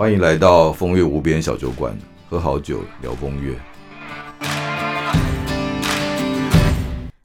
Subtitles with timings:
[0.00, 1.94] 欢迎来到风月无边小酒馆，
[2.26, 3.54] 喝好酒聊风月。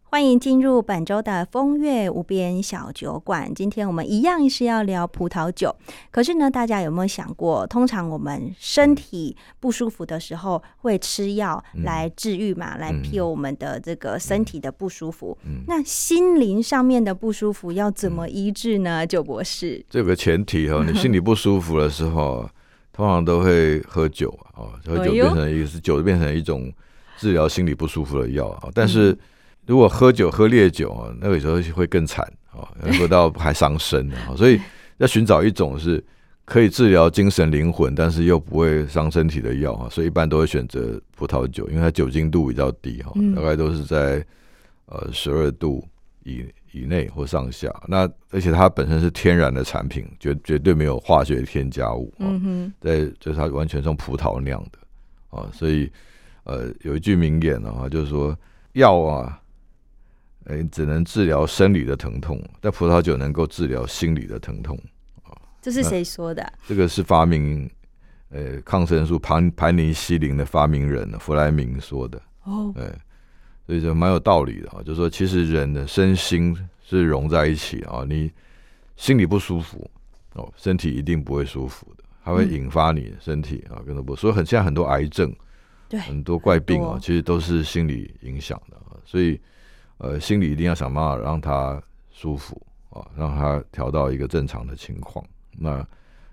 [0.03, 3.49] 欢迎进入本周的风月无边小酒馆。
[3.55, 5.73] 今天我们一样是要聊葡萄酒，
[6.11, 15.37] 可是呢，大家有没有想过，通常我们身体不舒服的时候会吃药来治愈嘛，来 heal 我们的这个身体的不舒服。
[15.65, 19.07] 那心灵上面的不舒服要怎么医治呢？
[19.07, 22.49] 九博士，这个前提哈，你心里不舒服的时候，
[22.95, 26.71] 通常都会喝酒啊，喝酒变成一个是酒变成一种
[27.17, 29.17] 治疗心理不舒服的药啊，但是。
[29.67, 32.69] 如果喝酒喝烈酒啊，那个时候会更惨啊，
[32.99, 34.61] 喝到还伤身啊，所以
[34.97, 36.05] 要寻找一种是
[36.45, 44.23] 可以治疗精神灵魂，但是又不会伤身体的药啊，所以一般都会选择葡萄酒，因为它酒精度比较低哈，大概都是在
[44.85, 45.83] 呃十二度
[46.25, 46.45] 以
[46.75, 47.73] 以内或上下。
[47.87, 55.91] 那而且它本身是天然的产品，绝绝对没有化学添加物嗯哼，在就是它完全从葡萄酿的啊，所以
[56.43, 58.37] 呃有一句名言啊，就是说
[58.73, 59.41] 药啊。
[60.47, 64.79] 哎，只能治疗生理的疼痛，但葡萄酒能够治疗心理的疼痛
[65.23, 65.33] 啊！
[65.59, 66.53] 这是谁说的？
[66.67, 67.67] 这个是发明
[68.29, 72.71] 呃抗生素盘盘尼西林的发明人弗莱明说的哦。
[72.75, 72.93] 对，
[73.65, 74.81] 所以就蛮有道理的啊。
[74.83, 78.05] 就是说，其实人的身心是融在一起啊。
[78.07, 78.31] 你
[78.95, 79.89] 心里不舒服
[80.33, 84.15] 哦，身体一定不会舒服的，它会引发你身体啊，跟着不。
[84.15, 85.33] 所以很现在很多癌症，
[85.89, 88.97] 对很多怪病啊，其实都是心理影响的啊。
[89.05, 89.39] 所以。
[89.97, 91.81] 呃，心里一定要想办法让它
[92.11, 95.25] 舒服啊，让它调到一个正常的情况。
[95.57, 95.87] 那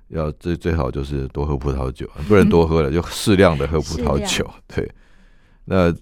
[0.09, 4.51] 要最最好就是多喝葡萄酒，不能多喝了， 就适量的喝葡萄酒。
[4.67, 4.93] 对，
[5.65, 5.95] 那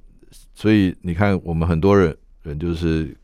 [0.54, 3.16] 所以你看，我们很多人人就是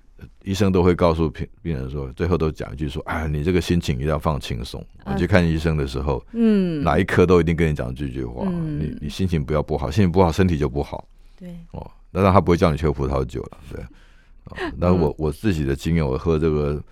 [0.44, 8.48] 医生都会告诉病病人说，最后都讲一句说：“啊，你这个心情一定要放轻松。”你去看医生的时候，嗯，哪一科都一定跟你讲这句话。
[8.50, 11.06] 你你心情不要不好，心情不好，身体就不好。
[11.38, 13.58] 对哦，那他不会叫你去喝葡萄酒了。
[13.70, 13.84] 对。
[14.76, 16.82] 那我我自己的经验，我喝这个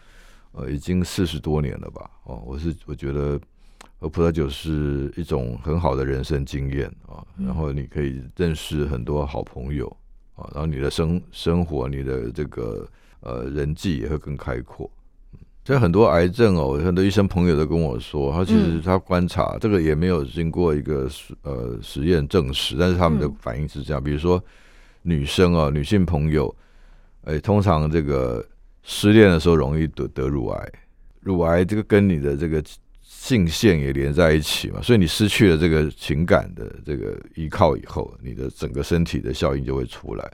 [0.52, 2.10] 呃已经四十多年了吧？
[2.24, 3.40] 哦，我是我觉得
[4.00, 7.24] 喝葡萄酒是一种很好的人生经验啊。
[7.38, 9.96] 然后你可以认识很多好朋友
[10.34, 12.86] 啊，然后你的生生活，你的这个
[13.20, 14.90] 呃人际也会更开阔。
[15.64, 24.02] 所以很多癌症哦，很多医生朋友都跟我说，他其实他观察这个也没有经过一个实呃实验证实，但是他们的反应是这样。
[24.02, 24.42] 比如说
[25.02, 26.54] 女生哦，女性朋友。
[27.26, 28.46] 哎，通常这个
[28.82, 30.72] 失恋的时候容易得得乳癌，
[31.20, 32.62] 乳癌这个跟你的这个
[33.16, 40.30] 性腺也连在一起嘛，所以你失去了这个情感的这个依靠以后，你的整个身体的效应就会出来。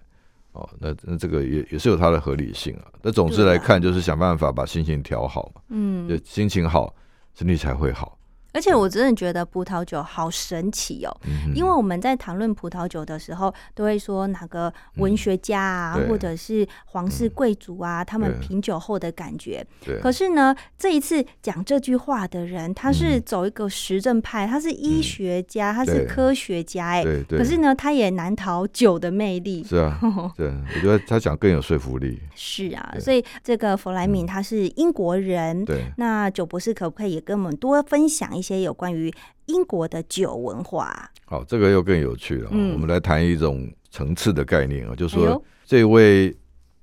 [0.52, 2.86] 哦，那那这个也也是有它的合理性啊。
[3.02, 6.92] 那总之来看，就是想办法把心情调好嘛，嗯，就心情好，
[7.34, 8.18] 身体才会好。
[8.52, 11.16] 而且我真的觉得葡萄酒好神奇哦，
[11.54, 19.64] 因为我们在谈论葡萄酒的时候，都会说哪个文学家啊，或者是皇室贵族啊，他们品酒后的感觉。
[20.02, 29.62] 可是呢，这一次讲这句话的人，他是走一个实证派，他是医学家，他是科学家，哎，可是呢，他也难逃酒的魅力。
[29.62, 29.98] 是啊，
[30.36, 32.20] 对，我觉得他讲更有说服力。
[32.34, 38.36] 是啊，所以这个弗莱明他是英国人，对，那酒博士可不可以也跟我们多分享？
[38.39, 39.12] 一些有关于
[39.46, 42.48] 英国的酒文化，好，这个又更有趣了。
[42.50, 46.34] 我们来谈一种层次的概念啊，就是说这位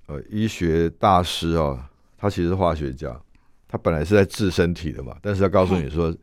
[0.08, 3.20] 呃医学大师啊，他其实是化学家，
[3.68, 6.16] 他本来是在治身体的嘛，但是他告诉你说，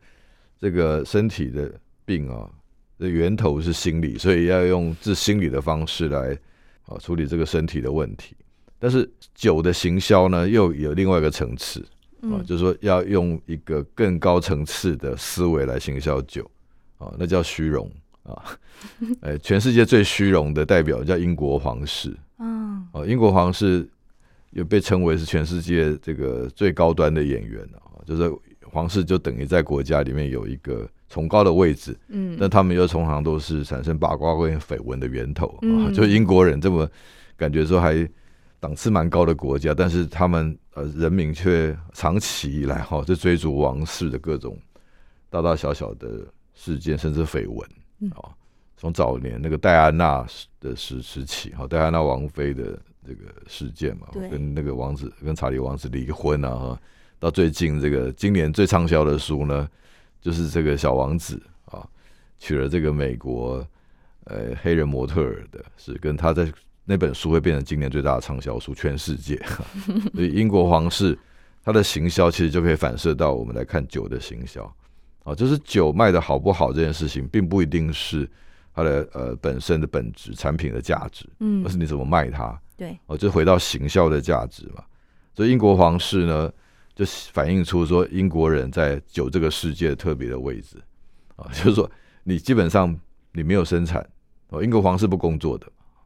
[0.59, 1.71] 这个身体的
[2.05, 2.49] 病啊
[2.97, 6.37] 的源头是心理，所以要用治心理的方式来
[6.85, 8.35] 啊处理这个身体的问题。
[8.77, 11.83] 但是酒的行销呢，又有另外一个层次。
[12.31, 16.49] 啊，就是说要用一个更高层次的思维来行销酒，
[16.97, 17.89] 啊，那叫虚荣
[18.23, 18.43] 啊！
[19.21, 23.87] 哎，全世界最虚荣的代表叫英国皇室，嗯，哦，英国皇室
[24.51, 28.31] 又被称为是全世界这个最高端的演员啊，就是
[28.71, 36.89] 皇室就等于在国家里面有一个崇高的位置，嗯，但他们又通常都是产生八卦跟绯闻的源头啊，就英国人这么
[37.35, 38.07] 感觉说还。
[38.59, 44.57] 档次蛮高的国家，但是他们呃人民却长期以来哈就追逐王室的各种
[45.29, 47.69] 大大小小的事件，甚至绯闻
[48.11, 48.33] 啊。
[48.77, 50.25] 从早年那个戴安娜
[50.59, 56.81] 的时时期，哈戴安娜王妃的这个事件嘛，跟那个王子跟查理王子离婚啊，哈，
[57.19, 59.69] 到最近这个今年最畅销的书呢，
[60.21, 61.87] 就是这个小王子啊
[62.37, 63.65] 娶了这个美国
[64.25, 66.51] 呃黑人模特儿的，是跟他在。
[66.85, 69.35] 那本书会变成今年最大的畅销书，全世界。
[70.13, 71.17] 所以英国皇室
[71.63, 74.63] 它的行销其实就可以反射到我们来看酒的行销。
[75.23, 78.29] 啊，就是酒卖的好不好这件事情，并不一定是
[78.75, 82.55] 它的呃本身的本质产品的价值，嗯，而是你怎么卖它。
[82.77, 84.83] 对，哦，就回到行销的价值嘛。
[85.33, 86.53] 所以英国皇室呢，
[86.93, 87.03] 就
[87.33, 90.77] 反映出说英国人在酒这个世界特别的位置
[91.35, 91.89] 啊， 就是说
[92.23, 92.95] 你基本上
[93.31, 94.07] 你没有生产
[94.49, 95.65] 哦，英国皇室不工作的。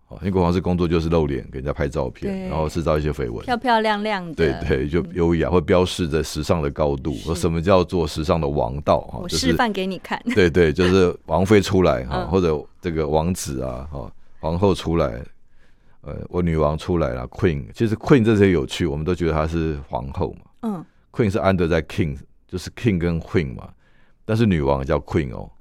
[0.10, 7.14] 哦，英国皇室工作就是露脸给人家拍照片，然后制造一些绯闻，漂漂亮亮的，对对，就优雅，会标示着时尚的高度。
[7.14, 9.02] 说什么叫做时尚的王道？
[9.02, 10.20] 哈，我示范给你看。
[10.34, 15.24] 对对， 就是王妃出来哈，或者这个王子啊，哈，皇后出来，
[16.02, 17.66] 呃，我女王出来了，Queen。
[17.76, 20.40] 其实 Queen 这些有趣，我们都觉得她是皇后嘛。
[20.62, 22.18] 嗯，Queen 是 under 在 King，
[22.48, 23.70] 就是 King 跟 Queen 嘛。
[24.26, 25.52] 但是女王叫 Queen 哦，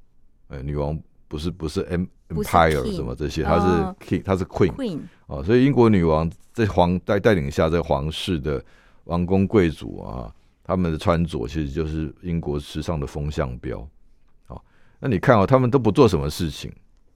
[0.48, 0.98] 呃，女王
[1.28, 2.06] 不是不是 M。
[2.28, 3.66] Empire 什么这些，他是
[4.06, 8.62] King，他是 Queen，啊，所以英国女王在皇带带领下，在皇室的
[9.04, 10.30] 王公贵族啊，
[10.62, 13.80] 他们的穿着其实就是英国时尚的风向标。
[14.46, 14.60] 啊，
[15.00, 16.70] 那你看哦，他们都不做什么事情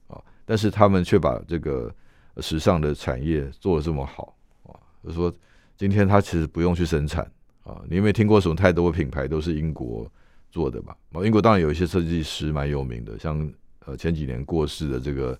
[0.08, 1.94] 啊，但是他们却把这个
[2.38, 4.72] 时尚的产业做的这么好啊。
[5.04, 5.30] 就说
[5.76, 7.22] 今天他其实不用去生产
[7.64, 10.10] 啊，你有没有听过什么太多的品牌都是英国
[10.50, 10.96] 做的吧？
[11.12, 13.52] 啊，英国当然有一些设计师蛮有名的，像。
[13.84, 15.38] 呃，前几年过世的这个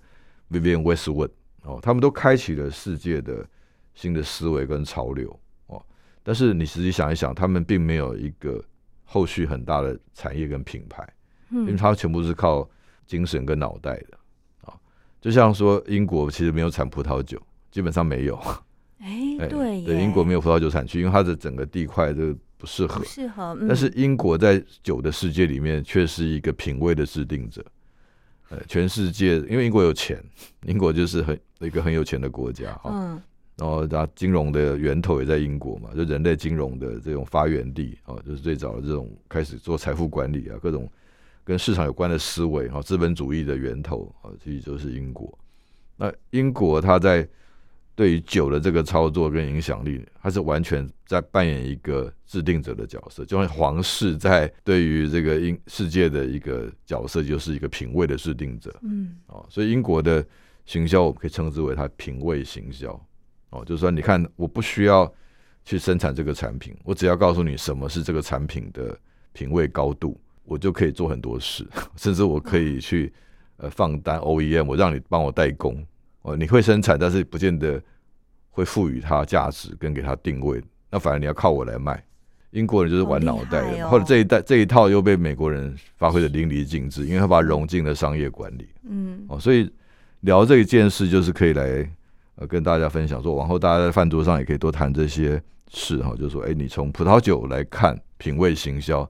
[0.50, 1.30] Vivienne Westwood
[1.62, 3.46] 哦，他们都开启了世界的
[3.94, 5.80] 新的思维跟潮流哦。
[6.22, 8.62] 但是你实际想一想，他们并没有一个
[9.04, 11.06] 后续很大的产业跟品牌，
[11.50, 12.68] 嗯，因为它全部是靠
[13.06, 14.18] 精神跟脑袋的
[14.62, 14.74] 啊。
[15.20, 17.40] 就像说英国其实没有产葡萄酒，
[17.70, 18.36] 基本上没有。
[18.98, 23.04] 哎，对，对，英国没有葡萄酒产区，因为它的整个地块都不适合。
[23.04, 23.56] 适合。
[23.66, 27.64] 但是英国在酒的世界里面却是一个品味的制定者。
[28.52, 30.22] 呃，全世界因为英国有钱，
[30.66, 32.90] 英国就是很一个很有钱的国家哈。
[32.92, 33.20] 嗯。
[33.56, 40.86] 然后它金融的源头也在英国嘛，就人类金融的这种发源地啊，就是最早的这种开始做财富管理啊，各种
[41.42, 45.38] 跟市场有关的思维哈，资本主义的源头啊，其实就是英国。
[45.96, 47.26] 那英国它在。
[47.94, 58.74] 对于酒的这个操作跟影响力，他是完全在扮演一个制定者的角色，就像皇室在对于这个英世界的一个角色，就是一个品味的制定者。
[58.82, 60.24] 嗯，哦，所以英国的
[60.64, 62.88] 行销，我们可以称之为它品味行销。
[63.50, 65.12] 哦，就是说，你看，我不需要
[65.62, 68.98] 去生产这个产品，我只要告诉你什么是这个产品的
[69.34, 73.12] 品味高度，我就可以做很多事， 甚至我可以去
[73.58, 75.86] 呃放单 OEM，我让你帮我代工。
[76.22, 77.82] 哦，你会生产，但是不见得
[78.50, 82.02] 会赋予它价值跟给它定位，那反而你要靠我来卖。
[82.52, 88.68] 英国人就是玩脑袋的，或者这一代这一套又被美国人发挥的淋漓尽致，因为他把它融进了商业管理。
[88.84, 89.72] 嗯，哦，所以
[90.20, 91.90] 聊这一件事，就是可以来
[92.34, 99.00] 呃跟大家分享，说往后大家在饭桌上也可以多谈这些事哈，就是说，哎，你从葡萄酒来看品味行销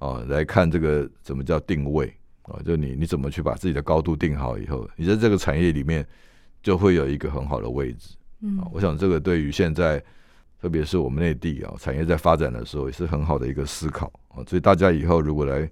[0.00, 6.04] 啊，来看这个怎么叫定位啊，就你你怎么去把自己的高度定好以后，你在这个产业里面。
[6.62, 10.02] 就会有一个很好的位置，嗯，我想这个对于现在，
[10.60, 14.12] 特别是我们内地啊，产业在发展的时候，也是很好的一个思考。
[14.28, 14.44] 啊。
[14.46, 15.68] 所以大家以后如果来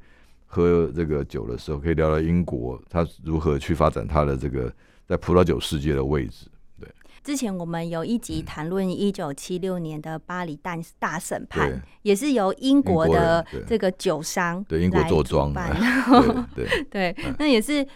[0.46, 4.72] 喝这个酒的时候，可以聊聊英国它如何去发展它的这个
[5.06, 6.46] 在葡萄酒世界的位置。
[6.80, 6.88] 对，
[7.22, 15.52] 之前我们有一集谈论一九七六年的巴黎大大审判，也是由英国的这个酒商对英国做庄，
[16.56, 17.86] 对对， 那也是。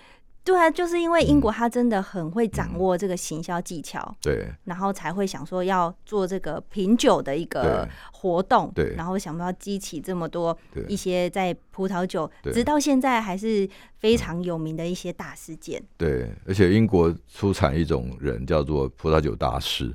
[0.44, 10.56] 对啊，就是因为英国他真的很会掌握这个行销技巧，对，然后才会想说要做这个品酒的一个活动，对，然后想到激起这么多
[10.88, 13.68] 一些在葡萄酒，直到现在还是
[13.98, 15.80] 非常有名的一些大事件。
[15.96, 19.94] 对，而且英国出产一种人叫做葡萄酒大师，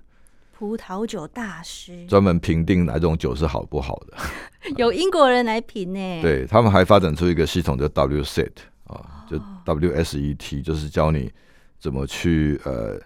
[0.53, 2.05] 葡萄酒大师。
[2.05, 4.17] 专门评定哪种酒是好不好的，
[4.77, 6.21] 有英国人来评呢。
[6.21, 8.76] 对他们还发展出一个系统叫 WSET 啊。
[9.29, 11.31] 就 WSET 就是教你
[11.77, 12.99] 怎么去呃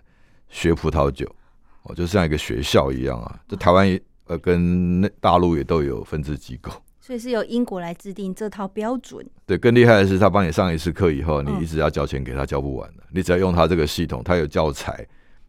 [0.48, 1.28] 学葡萄酒
[1.84, 3.40] 哦，就像一个学校一样啊。
[3.48, 9.26] 这台湾呃跟大陆也都有分支机构，所以是由英国来制定这套标准。
[9.46, 13.04] 对，更厉害的是他帮你上一次课以后，你一直要交钱给他，交不完的。
[13.10, 15.06] 你只要用他这个系统，他有教材，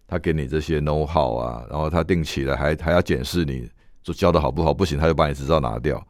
[0.08, 3.68] 他给你这些 know how 啊，然后他定期的还还要检视你
[4.02, 6.04] 做教的好不好，不行他就把你执照拿掉，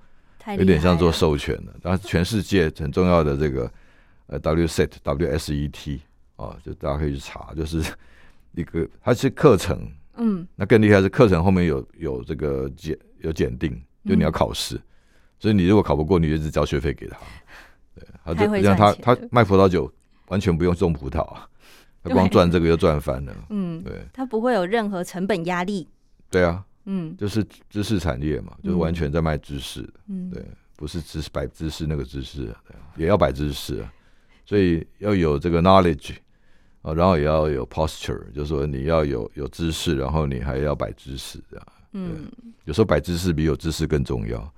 [0.57, 1.75] 有点像做授权的。
[1.83, 3.71] 然后全世界很重要的这个。
[4.27, 6.01] 呃，WSET WSET
[6.37, 7.83] 啊，就大家可以去查，就是
[8.53, 14.81] 一个它是课程，嗯，那更厉害是课程后面有有这个检有检定，就你要考试，
[15.39, 17.19] 所以你如果考不过，你就只交学费给他，
[17.95, 19.93] 对，他就让他他卖葡萄酒
[20.29, 21.49] 完全不用种葡萄啊，
[22.03, 25.89] 他光赚这个就赚翻了，嗯，对，他不会有任何成本压力，
[26.31, 27.47] 对啊，嗯，就是。
[27.71, 30.45] 知识产业嘛，就是完全在卖知识，嗯，对，
[30.77, 32.93] 不是知识摆知识那个知识，对啊。
[32.97, 33.83] 也要摆姿势，
[34.53, 36.11] 所以要有这个 knowledge
[36.83, 41.67] 啊，然后也要有 posture，就是说你要有有知识，然后你还要摆姿势这样。
[41.93, 42.31] 嗯，
[42.67, 44.55] 有时候摆姿势比有知识更重要。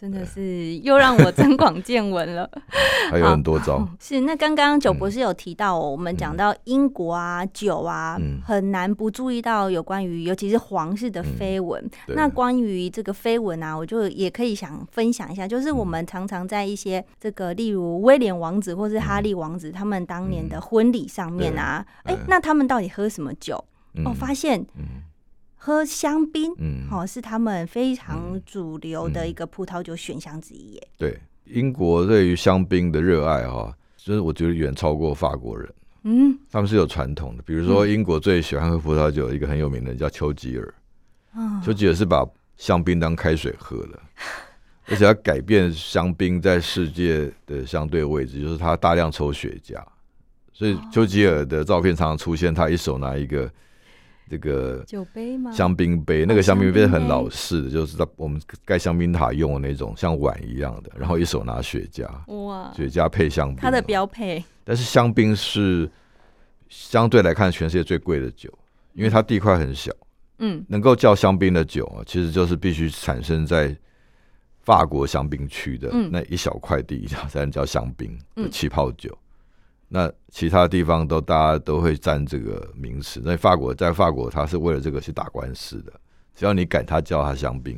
[0.00, 2.50] 真的是又让我增广见闻了，
[3.12, 3.86] 还有很多招。
[4.00, 11.86] 是那刚刚九博士有提到，我们讲到英国啊酒啊，很难不注意到有关于尤其是皇室的绯闻。
[12.06, 23.62] 那关于这个绯闻啊，我就也可以想分享一下，就是我们常常在一些这个例如威廉王子或是哈利王子他们当年的婚礼上面啊，哎，那他们到底喝什么酒？
[24.06, 24.64] 哦，发现。
[25.62, 30.72] 喝香槟，嗯，好，是他们非常主流的一个葡萄酒选项之一。
[30.72, 35.70] 耶，对，英国对于香槟的热爱，哈，就是我觉得远超过法国人。
[36.04, 40.74] 嗯，他们是有传统的，比如说英国最喜欢喝葡萄酒，一个很有名的叫丘吉尔。
[41.62, 42.26] 丘吉尔是把
[42.56, 44.00] 香槟当开水喝的，
[44.88, 49.78] 而且他改变香槟在世界的相对位置，就是他大量抽雪茄，
[50.54, 53.52] 所以丘吉尔的照片常常出现，他一手拿一个。
[54.30, 55.50] 这个酒杯吗？
[55.50, 60.92] 香槟杯，那个香槟杯很老式的，就是在我们盖香槟塔用的那种，像碗一样的。
[60.96, 62.08] 然后一手拿雪茄，
[62.46, 64.42] 哇，雪茄配香槟，它的标配。
[64.62, 65.90] 但是香槟是
[66.68, 68.48] 相对来看全世界最贵的酒，
[68.92, 69.90] 因为它地块很小。
[70.38, 73.76] 嗯，能够叫香槟的酒啊，其实就是必须产生在
[74.62, 79.18] 法国香槟区的那一小块地才能叫香槟的气泡酒。
[79.92, 83.20] 那其他地方都大家都会占这个名词。
[83.24, 85.92] 那法国在法国，他是为了这个去打官司的。
[86.36, 87.76] 只要你敢他叫他香槟，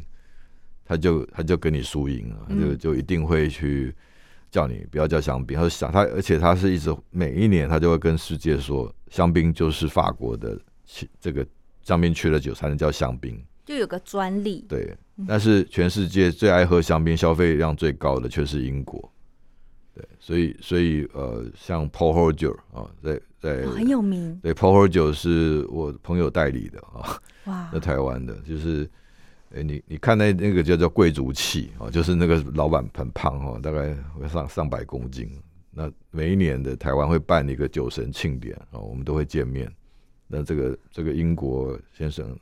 [0.85, 3.95] 他就他就跟你输赢了，就就一定会去
[4.51, 5.57] 叫你不要叫香槟。
[5.57, 10.61] 他说想他，而且他是一直每一年他就会跟世界说，香槟就是法国的
[11.19, 11.45] 这个
[11.83, 14.67] 香槟区的酒才能叫香槟，就有个专利。
[14.69, 14.95] 对，
[15.27, 19.11] 但是全世界最爱喝香槟、消费量最高的却是英国。
[19.95, 24.41] 对，所以所以呃，像 Paul h o j 啊，在在很有名。
[24.43, 28.89] 对，Paul h o j 是我朋友代理的啊，哇，在台湾的，就是
[29.55, 35.31] 哎，你你看那那个叫叫贵族气啊，就是那个老板很胖哦，大概会上上百公斤。
[35.71, 39.71] 那每一年的台湾会办一个酒神庆典啊，我们都会见面。
[40.27, 42.35] 那这个这个英国先生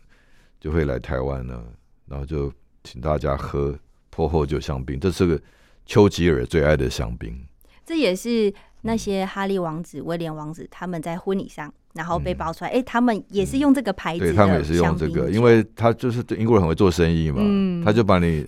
[0.61, 1.61] 就会来台湾呢，
[2.07, 2.53] 然后就
[2.85, 3.77] 请大家喝
[4.15, 5.41] h o j 香槟，这是个。
[5.87, 7.45] 丘吉尔最爱的香槟，
[7.85, 17.43] 这也是那些哈利王子、威廉王子他们在婚礼上，然后被爆出来，哎，他们也是用这个牌子，对他们也是用这个，因为他就是英国人很会做生意嘛，
[17.85, 18.47] 他就把你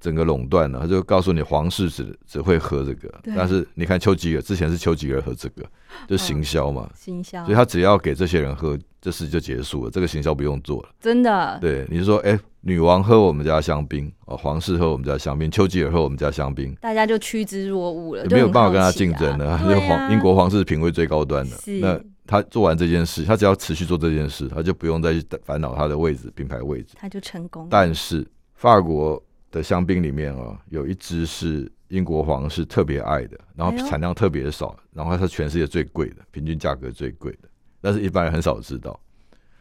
[0.00, 5.64] 整个垄断了，他就告诉你皇室只只会喝这个，但是你看丘吉尔之前是丘吉尔喝这个，
[6.06, 12.38] 就行销嘛，行销，所以他只要给这些人喝，这事就结束了，这个行销不用做了，真的，对，你是说，哎。
[12.66, 19.60] 女王喝我们家香槟，哦，皇室喝我们家香槟，丘吉尔喝我们家香槟，大家就趋之若鹜了，没有办法跟他竞争了。
[19.64, 27.68] 因为皇英国皇室品味最高端的，那他做完这件事，他只要持续做这件事，他就不用再去烦恼他的位置、品牌位置，他就成功。
[27.70, 37.48] 但是法国的香槟里面啊，有一支是英国皇室特别爱的，然后产量特别少，然后它是全世界最贵的，平均价格最贵的，
[37.84, 38.98] 但是一般人很少知道。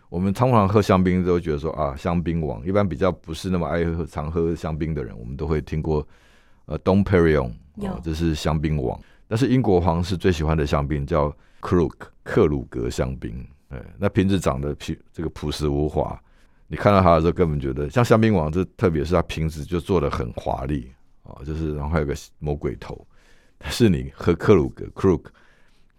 [0.07, 6.07] 我们通常喝香槟都觉得说啊，香槟王一般比较不是那么爱喝常喝香槟的人，我们都会听过
[6.67, 7.51] 呃，Dom Perignon，
[8.01, 8.97] 这是香槟王。
[9.27, 16.17] 但是英国皇室最喜欢的香槟叫 k r u k 克鲁格香槟，哎，那瓶子长得朴这个朴实无华，
[16.67, 20.89] 你看到它的时候根本觉得像香槟王，这特别是它瓶子就做的很华丽
[21.23, 23.05] 啊，就是然后还有个魔鬼头。
[23.57, 25.23] 但是你喝克鲁格 Krug。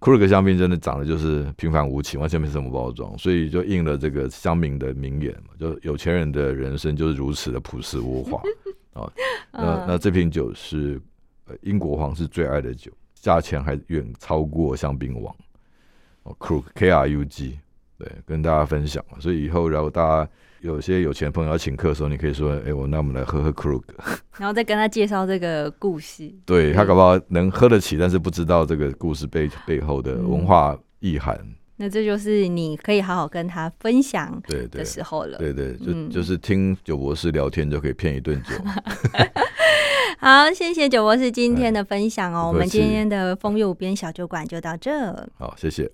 [0.04, 8.36] 库鲁格香槟真的长得就是平凡无奇，完全没什么包装，所以就应了这个乡民的名言嘛，就有钱人的人生就是如此的朴实无华。
[8.92, 9.10] 啊。
[9.50, 11.00] 那那这瓶酒是
[11.62, 15.34] 英国皇室最爱的酒，价钱还远超过香槟王。
[16.24, 17.58] 哦，Krug K R U G，
[18.04, 20.28] 对，跟大家分享所以以后然后大家。
[20.60, 23.82] 有些有钱朋友要请客的时候，你可以说：“哎，我那我们来喝喝 Krug。
[24.38, 26.32] ”然后再跟他介绍这个故事。
[26.46, 31.38] 对他搞不好能喝得起，但是不知道这个故事背背后的文化意涵。
[31.76, 35.36] 那这就是你可以好好跟他分享的时候了。
[35.36, 38.54] 对对，就就是听九博士聊天就可以骗一顿酒。
[40.18, 42.48] 好，谢谢九博士今天的分享哦。
[42.48, 45.12] 我们今天的风月无边小酒馆就到这。
[45.36, 45.92] 好，谢谢。